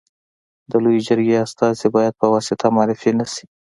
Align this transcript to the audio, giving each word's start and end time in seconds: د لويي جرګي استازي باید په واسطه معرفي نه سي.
د 0.69 0.71
لويي 0.83 1.01
جرګي 1.07 1.35
استازي 1.45 1.87
باید 1.95 2.13
په 2.19 2.25
واسطه 2.33 2.67
معرفي 2.75 3.11
نه 3.19 3.25
سي. 3.33 3.43